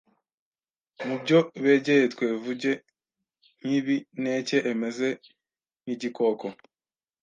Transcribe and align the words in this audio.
Mu 1.05 1.15
byo 1.21 1.39
begeye 1.63 2.05
twevuge 2.13 2.71
nk’ibi: 3.61 3.95
neke 4.23 4.57
emeze 4.71 5.09
nk’igikoko 5.81 6.45